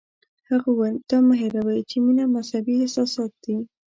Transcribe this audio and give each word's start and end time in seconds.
هغه 0.49 0.67
وویل 0.71 0.97
دا 1.09 1.17
مه 1.27 1.35
هیروئ 1.41 1.79
چې 1.89 1.97
مینه 2.05 2.25
مذهبي 2.35 2.73
احساسات 2.81 3.31
دي. 3.43 3.55